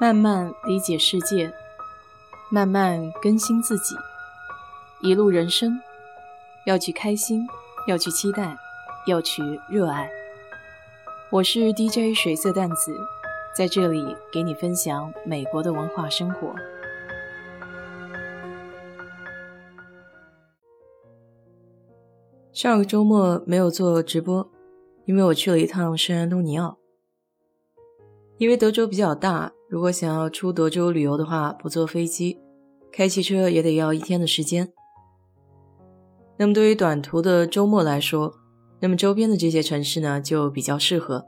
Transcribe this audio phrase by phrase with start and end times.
[0.00, 1.52] 慢慢理解世界，
[2.48, 3.94] 慢慢更新自己。
[5.02, 5.78] 一路人生，
[6.64, 7.46] 要去开心，
[7.86, 8.56] 要去期待，
[9.06, 10.10] 要去热爱。
[11.28, 12.96] 我是 DJ 水色淡子，
[13.54, 16.54] 在这里给你分享美国的文化生活。
[22.54, 24.50] 上个周末没有做直播，
[25.04, 26.78] 因为我去了一趟圣安东尼奥。
[28.38, 29.52] 因为德州比较大。
[29.70, 32.40] 如果想要出德州旅游的话，不坐飞机，
[32.90, 34.72] 开汽车也得要一天的时间。
[36.36, 38.34] 那么对于短途的周末来说，
[38.80, 41.24] 那么周边的这些城市呢就比较适合。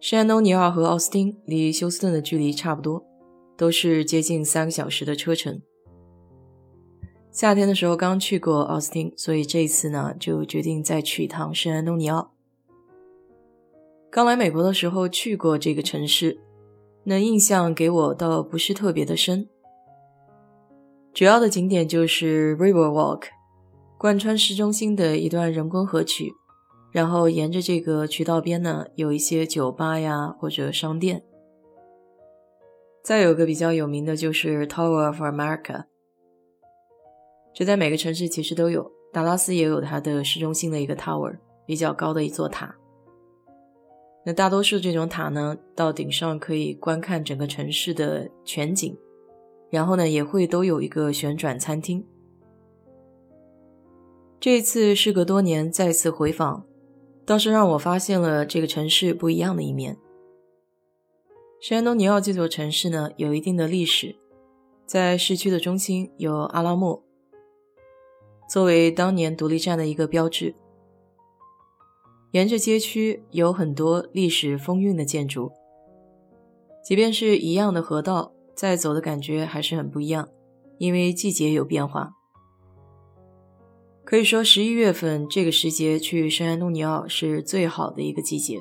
[0.00, 3.06] 圣安东尼奥和奥斯汀离休斯顿的距离差不多，
[3.56, 5.62] 都是接近三个小时的车程。
[7.30, 12.32] 夏天的时候刚去过奥斯汀，所以这一次呢就决定再去一趟圣安东尼奥。
[14.10, 16.40] 刚来美国的时候去过这个城市。
[17.08, 19.48] 那印象给我倒不是特别的深，
[21.14, 23.22] 主要的景点就是 River Walk，
[23.96, 26.30] 贯穿市中心的一段人工河渠，
[26.92, 31.24] 然后沿着这个渠道边呢，有一些酒吧呀或者商店。
[33.02, 35.84] 再有个比较有名的就是 Tower of America，
[37.54, 42.76] 这在每个城市其实都有，达拉斯也有它的市中心的一个 Tower，比较高的一座塔。
[44.28, 48.94] 那大多数这种塔呢，到顶上可以观看整个城市的全景，
[49.70, 52.04] 然后呢，也会都有一个旋转餐厅。
[54.38, 56.66] 这次事隔多年再次回访，
[57.24, 59.96] 倒是让我发现了这个城市不一样的一面。
[61.58, 64.14] 圣安东尼奥这座城市呢，有一定的历史，
[64.84, 67.02] 在市区的中心有阿拉莫，
[68.46, 70.54] 作为当年独立战的一个标志。
[72.38, 75.50] 沿着街区有很多历史风韵的建筑，
[76.84, 80.28] 即便是一样的河道，在走的感觉还是很不一样，
[80.78, 82.12] 因为季节有变化。
[84.04, 88.60] 可以说，十一月份这个时节去圣安东尼奥是最好的一个季节。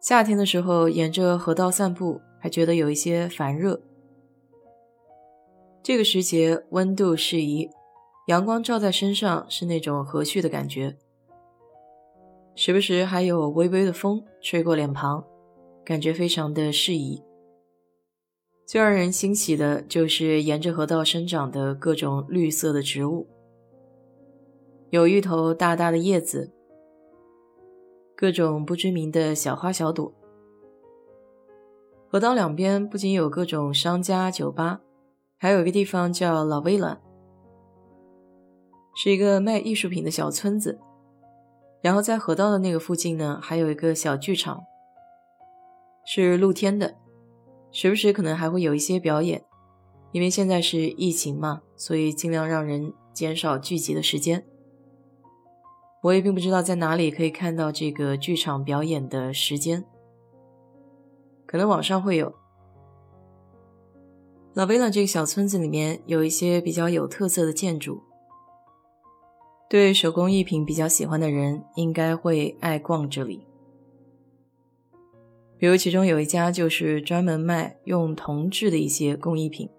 [0.00, 3.82] 夏天的时候，沿着河道散步，还觉得有一些烦热。
[5.82, 7.68] 这个时节温度适宜，
[8.28, 10.96] 阳光照在身上是那种和煦的感觉。
[12.54, 15.24] 时不时还有微微的风吹过脸庞，
[15.84, 17.22] 感觉非常的适宜。
[18.66, 23.26] 最让人欣喜的就是沿着河道生长的各种绿色的植物，
[24.90, 26.52] 有芋头大大的叶子，
[28.14, 30.12] 各种不知名的小花小朵。
[32.08, 34.80] 河道两边不仅有各种商家酒吧，
[35.38, 37.00] 还有一个地方叫老威兰，
[38.94, 40.78] 是一个卖艺术品的小村子。
[41.82, 44.64] 然后在河道的那个附近呢，还有一个小剧场，
[46.04, 46.96] 是露天的，
[47.70, 49.44] 时不时可能还会有一些表演。
[50.12, 54.44] 因为现在是疫情嘛，所以尽量让人减少聚集的时间。
[56.02, 59.84] 我也并不知道在哪里可以看到这个剧场表演的时间，
[61.46, 62.34] 可能网上会有。
[64.54, 68.02] 老威朗这个小村子里面有一些比较有特色的建筑。
[69.70, 73.46] 对手工艺品比较喜欢的人，应该会爱逛这里。
[75.56, 79.70] 比如，其中有一家就是专门卖用铜制的一些工艺品，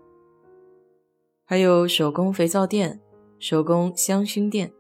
[1.44, 3.02] 还有手工肥皂店、
[3.38, 4.72] 手工香薰店。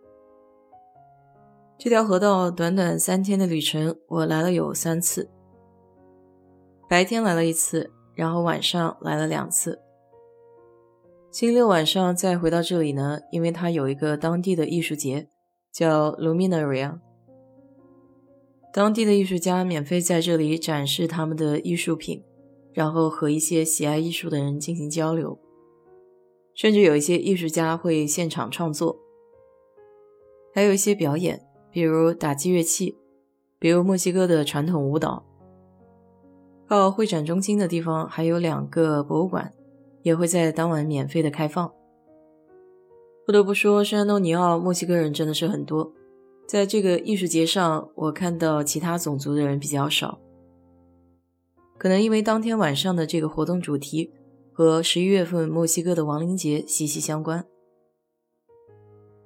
[1.78, 5.30] 这条河道短短三天的旅程，我来了有三次，
[6.88, 9.78] 白天来了一次，然后晚上来了两次。
[11.32, 15.30] 星期六晚上再回到这里呢，因为它有一个当地的艺术节，
[15.72, 17.00] 叫 Luminaria。
[18.74, 22.22] 当地的艺术家免费在这里展示他们的艺术品，
[22.74, 25.40] 然后和一些喜爱艺术的人进行交流，
[26.54, 29.00] 甚至有一些艺术家会现场创作，
[30.54, 32.98] 还有一些表演，比如打击乐器，
[33.58, 35.26] 比如墨西哥的传统舞蹈。
[36.68, 39.54] 靠会展中心的地方还有两个博物馆。
[40.04, 41.72] 也会在当晚免费的开放。
[43.26, 45.94] 不得不说，圣安东尼奥墨西哥人真的是很多。
[46.48, 50.20] 在这个艺术节上，我看到其他种族的人比较少，
[51.78, 54.12] 可能因为当天晚上的这个活动主题
[54.52, 57.46] 和十一月份墨西哥的亡灵节息息相关，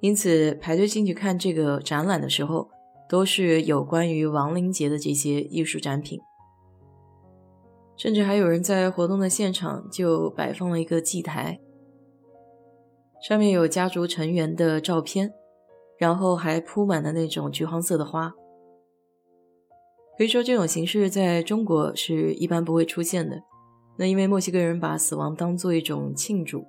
[0.00, 2.68] 因此排队进去看这个展览的时候，
[3.08, 6.20] 都是有关于亡灵节的这些艺术展品。
[7.96, 11.58] 甚至还有人在活动的现场就摆放了一个祭台，
[13.26, 15.32] 上面有家族成员的照片，
[15.98, 18.34] 然后还铺满了那种橘黄色的花。
[20.18, 23.42] 可以说这种形式在中国是一般不会出现的。
[23.98, 26.66] 那因为墨西哥人把死亡当做一种庆祝，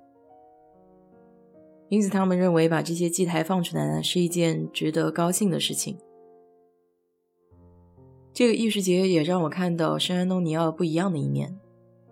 [1.90, 5.98] 因此他们认为把这些祭台放出来呢是一件值得高兴的事情。
[8.38, 11.58] 这个艺术节也让我看到圣安东尼奥不一样的一面，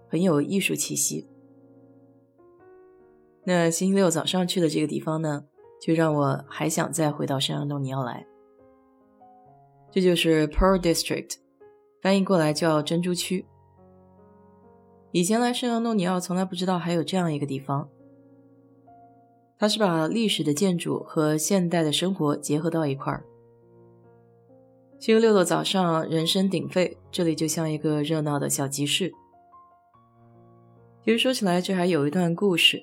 [0.08, 1.24] 很有艺术气息。
[3.44, 5.44] 那星期六早上去的这个地方呢，
[5.80, 8.26] 就让我还想再回到圣安东尼奥来。
[9.92, 11.36] 这就是 Pearl District，
[12.02, 13.46] 翻译过来叫珍珠区。
[15.12, 17.88] 以前来圣安东尼奥，从来不知道还有这样一个地方。
[19.60, 23.24] 它是把历史的建筑和现代的生活结合到一块儿。
[24.98, 29.12] 星期六的早上，人声鼎沸，这里就像一个热闹的小集市。
[31.04, 32.82] 其实说起来，这还有一段故事，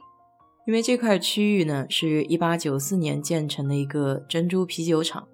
[0.67, 5.27] 因为这块区域呢，是一八九四年建成的一个珍珠啤酒厂。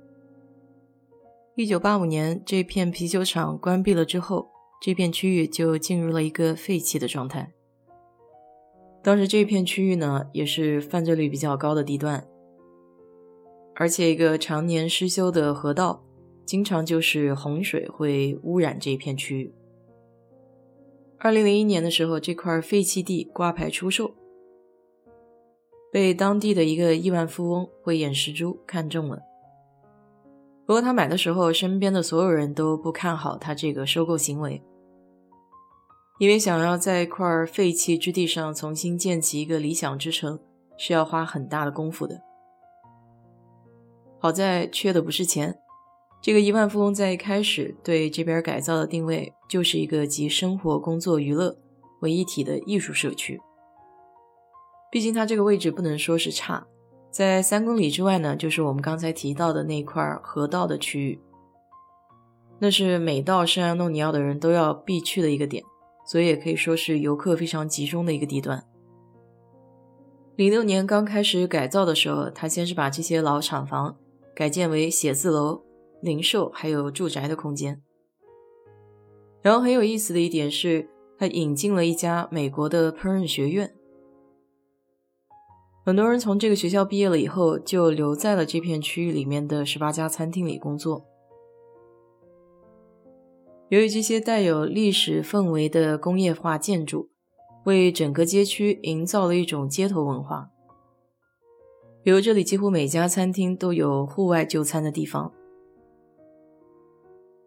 [1.55, 4.47] 一九八五年，这片啤酒厂关闭了之后，
[4.81, 7.51] 这片区域就进入了一个废弃的状态。
[9.03, 12.25] 当时这片区域呢，也是犯罪率比较高的地段，
[13.75, 16.03] 而且一个常年失修的河道，
[16.49, 19.53] 经常就是洪水会污染这一片区域。
[21.19, 24.15] 二零零一年的时候，这块废弃地挂牌出售，
[25.91, 29.19] 被当地的一个亿万富翁慧眼识珠看中了。
[30.65, 34.63] 不过他买的时候，身边的所有人都不看好他这个收购行为，
[36.17, 40.39] 因为想要在一块废弃之地上重新建起一个理想之城，
[40.79, 42.19] 是要花很大的功夫的。
[44.17, 45.59] 好在缺的不是钱，
[46.21, 51.57] 这个亿万富翁在一开始对这边改造的定位就是一个集生活、工作、娱乐
[52.01, 53.39] 为一体的艺术社区。
[54.91, 56.67] 毕竟它这个位置不能说是差。
[57.11, 61.19] 在三公里之外呢，就是我们刚才提到的那块河道的区域，
[62.59, 65.63] 那是每到圣安东尼奥的人都要必去的一个点，
[66.05, 68.63] 所以也可以说是游客非常集中的一个地段。
[70.35, 73.97] 零六年刚开始改造的时候，他先是把这些老厂房
[74.35, 75.63] 改建为写字楼、
[76.01, 77.81] 零售还有住宅的空间。
[79.41, 83.73] 然后很有意思的一点是，他引进了一家美国的烹饪学院。
[85.85, 91.05] 很多人从这个学校毕业了以后，就留在了这片区域里面的十八家餐厅里工作。
[93.69, 97.09] 由于这些带有历史氛围的工业化建筑，
[97.65, 100.49] 为整个街区营造了一种街头文化。
[102.03, 105.31] 比如这里几乎每家餐厅都有户外就餐的地方。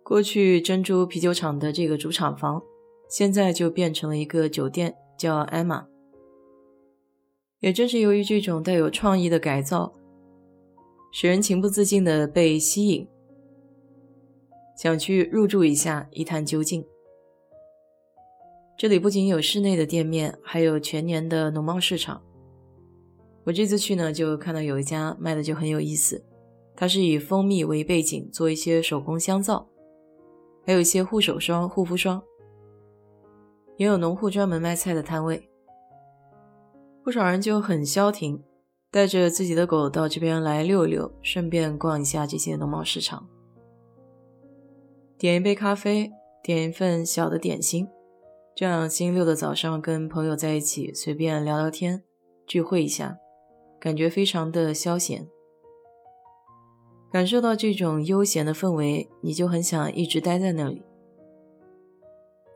[0.04, 2.62] 过去珍珠啤酒厂的这个主厂房，
[3.08, 5.87] 现在就变成了一个酒店，叫艾玛。
[7.60, 9.93] 也正是由于这种带有创意的改造，
[11.12, 13.06] 使人情不自禁地被吸引，
[14.76, 16.84] 想去入住一下，一探究竟。
[18.76, 22.20] 这里不仅有室内的店面，还有全年的农贸市场。
[23.44, 26.25] 我这次去呢，就看到有一家卖的就很有意思，
[26.75, 29.69] 它是以蜂蜜为背景做一些手工香皂，
[30.64, 32.23] 还有一些护手霜、护肤霜，
[33.76, 35.49] 也有农户专门卖菜的摊位。
[37.03, 38.43] 不少人就很消停，
[38.91, 43.29] 带着自己的狗到这边来溜溜，顺便逛一下这些农贸市场，
[45.19, 46.12] 点一杯咖啡，
[46.44, 47.88] 点一份小的点心，
[48.55, 52.04] 这样星期六的早上跟朋友在一起随便聊聊天，
[52.47, 53.19] 聚会一下，
[53.81, 55.28] 感觉非常的消闲。
[57.12, 60.83] 感受到这种悠闲的氛围，你就很想一直待在那里。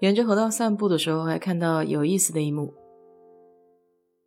[0.01, 2.73] 沿着河道散步的时候，还看到有意思的一幕。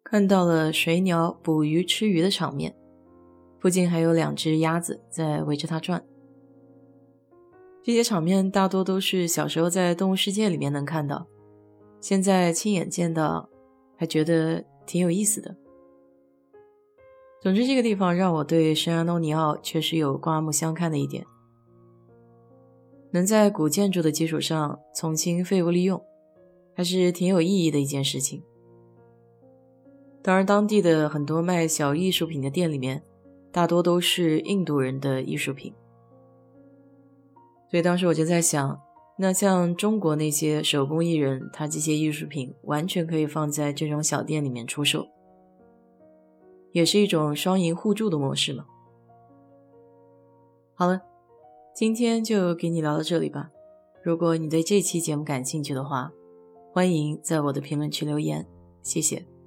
[0.03, 2.75] 看到了水鸟捕鱼、吃鱼的场面，
[3.59, 6.03] 附近还有两只鸭子在围着它转。
[7.83, 11.25] 这些场面大多都是小时候在动物世界里面能看到，
[12.01, 13.49] 现在亲眼见到，
[13.97, 15.55] 还觉得挺有意思的。
[17.41, 21.25] 总之，这个地方让我对圣安东尼奥确实有刮目相看的一点，
[23.11, 26.03] 能在古建筑的基础上重新废物利用，
[26.75, 28.43] 还是挺有意义的一件事情。
[30.21, 33.01] 当然，当地的很多卖小艺术品的店里面，
[33.53, 35.73] 大多都是印度人的艺术品。
[37.71, 38.77] 所以当时我就在想，
[39.17, 45.07] 那像中国那些手工艺人，他这些艺术品完全可以放在这种小店里面出售，
[46.79, 48.65] 也是一种双赢互助的模式了。
[50.73, 51.01] 好了，
[51.75, 53.51] 今天就给你聊到这里吧。
[54.01, 56.09] 如果你对这期节目感兴趣的话，
[56.71, 58.47] 欢迎在我的评论区留言，
[58.81, 59.38] 谢谢。